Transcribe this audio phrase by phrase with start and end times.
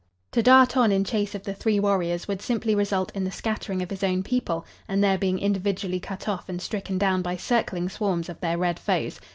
[0.31, 3.83] To dart on in chase of the three warriors would simply result in the scattering
[3.83, 7.87] of his own people and their being individually cut off and stricken down by circling
[7.87, 9.19] swarms of their red foes.